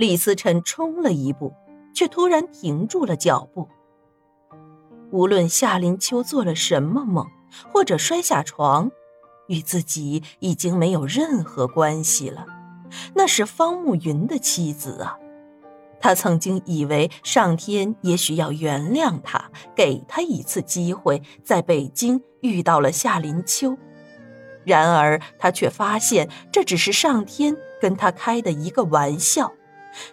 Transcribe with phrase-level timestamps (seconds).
[0.00, 1.52] 李思辰冲了一步，
[1.92, 3.68] 却突然停住了脚步。
[5.10, 7.26] 无论夏林秋做了什么梦，
[7.70, 8.90] 或者摔下床，
[9.48, 12.46] 与自己已经没有任何关系了。
[13.14, 15.18] 那是方慕云的妻子啊！
[16.00, 23.76] 他曾经以为上天也许要原谅他，给他一次机会，在北京遇到了夏林秋。
[24.64, 29.52] 然而他却发现，这只是上天跟他开的一个玩笑。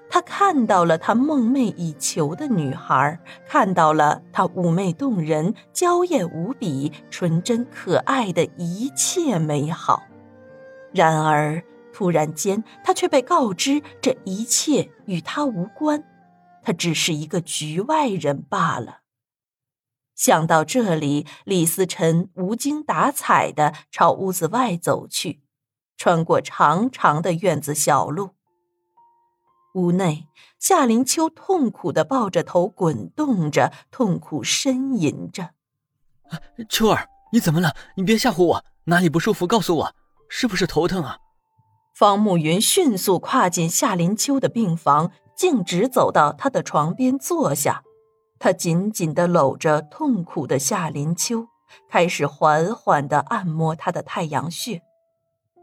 [0.09, 10.03] 他看到了他梦寐以求的女孩，看到了她妩媚动人、娇艳无比、纯真可爱的一切美好。
[10.94, 11.63] 然而，
[11.94, 16.03] 突然间，他却被告知这一切与他无关，
[16.64, 19.00] 他只是一个局外人罢了。
[20.16, 25.41] 想到这里，李思辰无精打采地朝屋子外走去，
[25.95, 28.36] 穿过长长的院子小路。
[29.77, 30.27] 屋内，
[30.58, 35.52] 夏林秋痛苦的抱着头滚动着，痛苦呻吟着。
[36.67, 37.75] 秋儿，你怎么了？
[37.95, 39.45] 你别吓唬我，哪里不舒服？
[39.45, 39.95] 告诉我，
[40.28, 41.19] 是不是头疼啊？
[41.94, 47.84] 方慕云迅速跨进夏林秋的病房，径直走到他的床边坐下。
[48.39, 51.47] 他紧紧地搂着痛苦的夏林秋，
[51.88, 54.81] 开始缓缓地按摩他的太阳穴。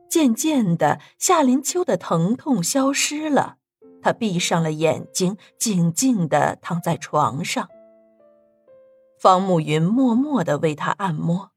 [0.09, 3.57] 渐渐的，夏林秋的疼痛消失了，
[4.05, 7.71] 他闭上了眼睛，静静地躺在床上。
[9.19, 11.53] 方慕云默默地为他按摩。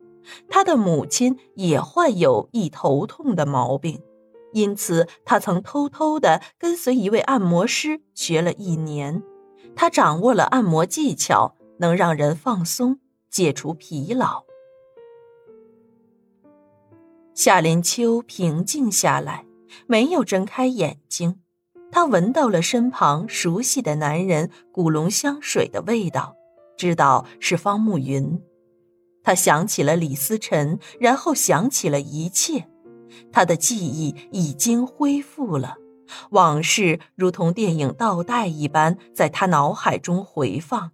[0.48, 4.02] 他的母亲也患有易头痛的毛病，
[4.54, 9.22] 因此他曾偷偷地跟随一位按摩师学了一年。
[9.76, 14.46] 他掌握了按摩技巧，能让人放松、解除疲劳。
[17.34, 19.46] 夏林秋平静下来，
[19.86, 21.42] 没有睁开眼睛。
[21.92, 26.36] 他闻到了身旁熟悉的男人古龙香水的味道，
[26.78, 28.42] 知道是方慕云。
[29.24, 32.68] 他想起了李思辰，然后想起了一切。
[33.32, 35.76] 他的记忆已经恢复了。
[36.30, 40.92] 往事如同电影倒带一般，在他脑海中回放。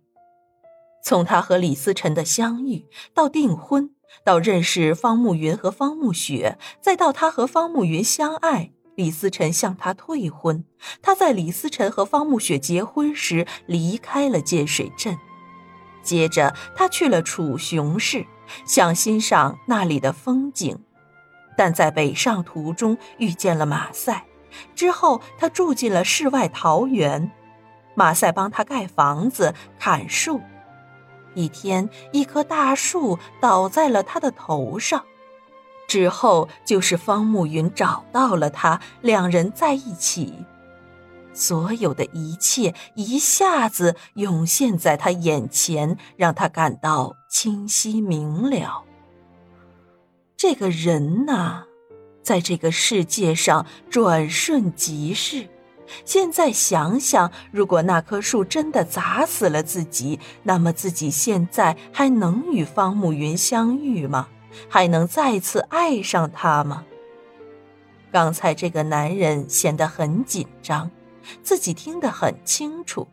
[1.03, 3.91] 从他和李思辰的相遇，到订婚，
[4.23, 10.63] 到认识方慕云和方慕雪，再到他和方慕云相爱，李思辰向他退婚，
[11.01, 15.17] 他在李思辰和方慕雪结婚时离开了建水镇，
[16.03, 18.25] 接着他去了楚雄市，
[18.65, 20.77] 想欣赏那里的风景，
[21.57, 24.25] 但在北上途中遇见了马赛。
[24.75, 27.31] 之后，他住进了世外桃源，
[27.95, 30.39] 马赛帮他盖房子、砍树。
[31.33, 35.03] 一天，一棵大树倒在了他的头上。
[35.93, 40.33] 之后，就是方慕云找到了他，两人在一起。
[41.33, 48.83] 所有的一切一下子涌现在他眼前，让他感到清晰明了。
[50.35, 51.65] 这个人呐。
[52.23, 55.47] 在这个世界上转瞬即逝，
[56.05, 64.27] 现在想想，如果那棵树真的砸死了自己，那么自己现在还能与方慕云相遇吗？
[64.69, 66.85] 还能再次爱上他吗？
[68.11, 70.89] 刚才这个男人显得很紧张，
[71.41, 73.07] 自己听得很清楚。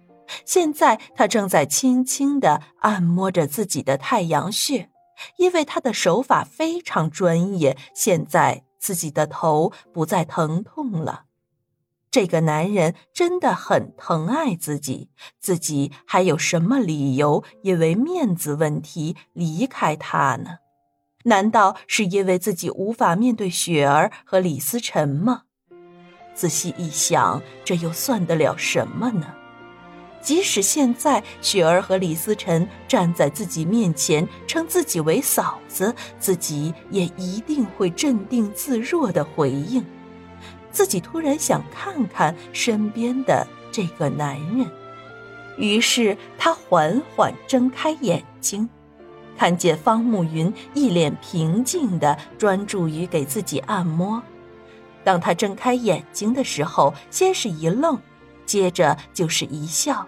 [0.44, 4.90] 现在他正在轻轻地按摩着自己的太阳穴，
[5.36, 7.76] 因为他的手法非常专业。
[7.94, 8.64] 现在。
[8.82, 11.24] 自己的头不再疼痛了，
[12.10, 20.59] 这个男人真的很疼爱自己，自己还有什么理由因为面子问题离开他呢？
[21.24, 25.42] 难道是因为自己无法面对雪儿和李思辰吗？
[26.34, 29.34] 仔细一想，这又算得了什么呢？
[30.22, 39.84] 即使现在雪儿和李思辰站在自己面前，称自己为嫂子，自己也一定会镇定自若的回应。
[40.70, 44.70] 自己突然想看看身边的这个男人，
[45.56, 48.68] 于是他缓缓睁开眼睛，
[49.40, 54.22] 看见方慕云一脸平静的专注于给自己按摩。
[55.02, 57.98] 当他睁开眼睛的时候，先是一愣。
[58.44, 60.06] 接着就是一笑，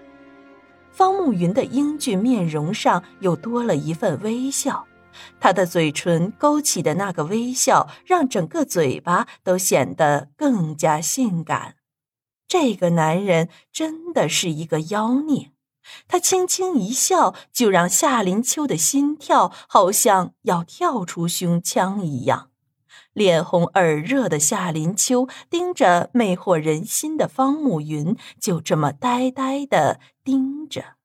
[0.91, 4.85] 方慕云的英俊面容上又多了一份微笑，
[5.41, 11.77] 他的嘴唇勾起的那个微笑，让整个嘴巴都显得更加性感。
[12.47, 15.53] 这个男人真的是一个妖孽，
[16.09, 22.51] 他轻轻一笑，就让夏林秋的心跳好像要跳出胸腔一样。
[23.13, 30.97] 脸红耳热的夏林秋盯着魅惑人心的方慕云，就这么呆呆的盯着。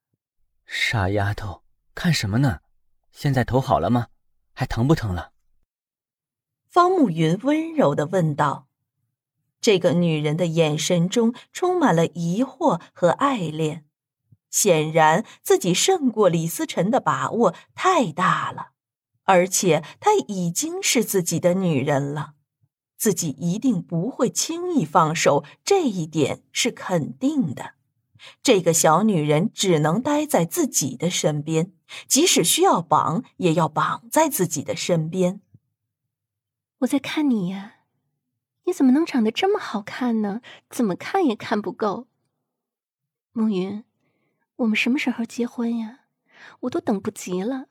[0.64, 1.62] 傻丫头，
[1.94, 2.60] 看什么呢？
[3.12, 4.06] 现在头好了吗？
[4.54, 5.32] 还疼不疼了？
[6.66, 8.68] 方慕云温柔的问道。
[9.60, 13.84] 这个女人的眼神中充满了疑惑和爱恋，
[14.50, 18.72] 显然自己胜过李思辰的把握太大了。
[19.24, 22.34] 而且她已经是自己的女人了，
[22.96, 27.74] 自己一定不会轻易放手，这一点是肯定的。
[28.42, 31.72] 这个小女人只能待在自己的身边，
[32.08, 35.40] 即使需要绑，也要绑在自己的身边。
[36.78, 37.74] 我在看你呀，
[38.64, 40.40] 你怎么能长得这么好看呢？
[40.68, 42.08] 怎么看也看不够。
[43.32, 43.84] 暮云，
[44.58, 46.00] 我们什么时候结婚呀？
[46.60, 47.66] 我都等不及了。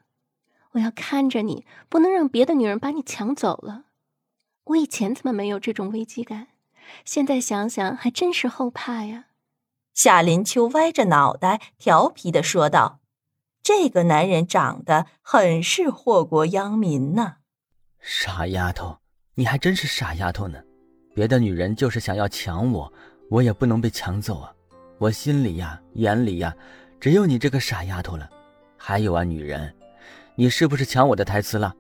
[0.72, 3.86] 我要看着你，不能让别的女人把你抢走了。
[4.66, 6.48] 我以前怎么没有这种危机感？
[7.04, 9.26] 现在想想，还真是后怕呀。
[9.94, 13.00] 夏林秋歪着脑袋，调皮的说道
[13.64, 17.38] ：“这个男人长得很是祸国殃民呢。”
[18.00, 19.00] 傻丫头，
[19.36, 20.62] 你还真是傻丫头呢。
[21.16, 22.94] 别的女人就是想要抢我，
[23.30, 24.54] 我也不能被抢走啊。
[25.00, 26.56] 我心里呀，眼里呀，
[27.00, 28.30] 只有你这个傻丫头了。
[28.76, 29.74] 还有啊，女人。
[30.36, 31.74] 你是不是抢我的台词了？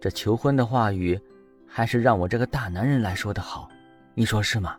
[0.00, 1.18] 这求婚的话语，
[1.66, 3.68] 还是让我这个大男人来说的好，
[4.14, 4.76] 你说是吗？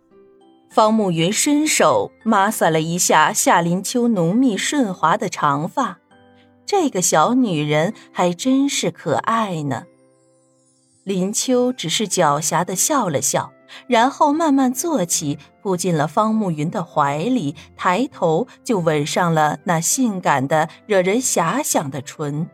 [0.69, 5.99] 方慕云伸手抹挲了一下夏林秋浓密顺滑的长发，
[6.65, 9.85] 这个小女人还真是可爱呢。
[11.03, 13.51] 林秋只是狡黠的笑了笑，
[13.87, 22.49] 然后慢慢坐起，扑进了方慕云的怀里，抬头就吻上了那性感的、惹人遐想的唇。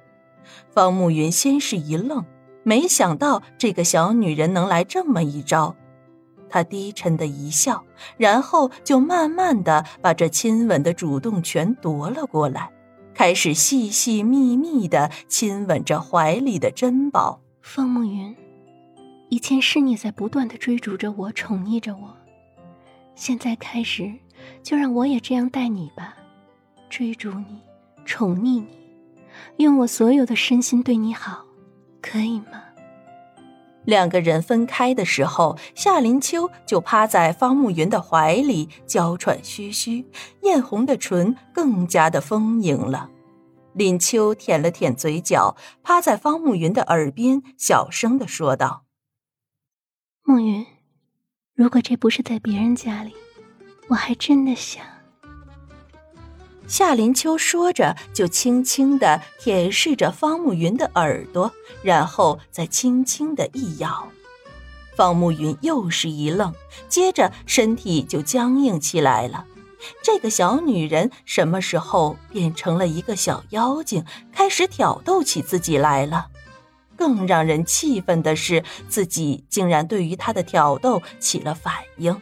[0.72, 2.26] 方慕云先是一愣，
[2.64, 5.76] 没想到这个小女人能来这么一招。
[6.50, 7.84] 他低沉的一笑，
[8.16, 12.72] 然后就慢慢的把这亲吻的主动权夺了过来，
[13.16, 17.40] 开始细细密密的亲吻着怀里的珍宝。
[17.62, 18.36] 方慕云，
[19.34, 22.16] 以前是你在不断的追逐着我，宠溺着我，
[23.16, 24.14] 现在开始，
[24.62, 26.16] 就让我也这样待你吧，
[26.88, 27.60] 追逐你，
[28.06, 28.68] 宠溺你。
[29.58, 31.46] 用我所有的身心对你好，
[32.00, 32.62] 可以吗？
[33.86, 40.06] 两个人分开的时候，夏林秋就趴在方慕云的怀里，娇喘吁吁，
[40.44, 43.10] 艳红的唇更加的丰盈了。
[43.74, 48.84] 林秋舔了舔嘴角，趴在方慕云的耳边，小声的说道
[50.26, 50.66] ：“暮云，
[51.54, 53.14] 如果这不是在别人家里，
[53.90, 54.82] 我还真的想。”
[56.66, 64.08] 夏林秋说着，就轻轻的舔舐着方慕云的耳朵，然后再轻轻的一咬。
[64.96, 66.54] 方慕云又是一愣，
[66.88, 69.46] 接着身体就僵硬起来了。
[70.02, 76.28] 这个小女人什么时候变成了一个小妖精，开始挑逗起自己来了？
[76.98, 82.20] 更让人气愤的是，自己竟然对于他的挑逗起了反应。